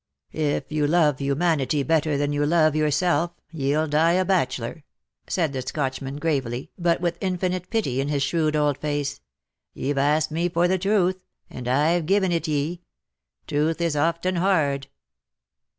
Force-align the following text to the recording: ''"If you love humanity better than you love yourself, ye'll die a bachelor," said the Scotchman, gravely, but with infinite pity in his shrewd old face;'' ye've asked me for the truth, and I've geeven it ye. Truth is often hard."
''"If 0.53 0.71
you 0.71 0.87
love 0.87 1.19
humanity 1.19 1.83
better 1.83 2.17
than 2.17 2.33
you 2.33 2.43
love 2.43 2.75
yourself, 2.75 3.33
ye'll 3.51 3.85
die 3.87 4.13
a 4.13 4.25
bachelor," 4.25 4.83
said 5.27 5.53
the 5.53 5.61
Scotchman, 5.61 6.15
gravely, 6.15 6.71
but 6.75 7.01
with 7.01 7.19
infinite 7.21 7.69
pity 7.69 8.01
in 8.01 8.07
his 8.07 8.23
shrewd 8.23 8.55
old 8.55 8.79
face;'' 8.79 9.19
ye've 9.75 9.99
asked 9.99 10.31
me 10.31 10.49
for 10.49 10.67
the 10.67 10.79
truth, 10.79 11.23
and 11.51 11.67
I've 11.67 12.07
geeven 12.07 12.31
it 12.31 12.47
ye. 12.47 12.81
Truth 13.45 13.79
is 13.79 13.95
often 13.95 14.37
hard." 14.37 14.87